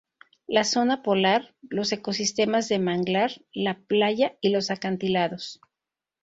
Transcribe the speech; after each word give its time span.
La 0.47 0.63
zona 0.63 1.03
polar, 1.03 1.53
los 1.69 1.91
ecosistemas 1.91 2.67
de 2.69 2.79
manglar, 2.79 3.33
la 3.53 3.77
playa 3.83 4.35
y 4.41 4.49
los 4.49 4.71
acantilados. 4.71 5.61